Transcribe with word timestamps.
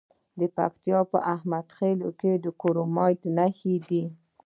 د 0.39 0.41
پکتیا 0.57 0.99
په 1.11 1.17
احمد 1.33 1.67
خیل 1.77 1.99
کې 2.19 2.31
د 2.43 2.45
کرومایټ 2.61 3.21
نښې 3.35 3.75
شته. 3.85 4.03